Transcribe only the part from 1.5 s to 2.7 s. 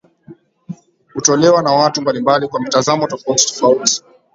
na watu mbalimbali kwa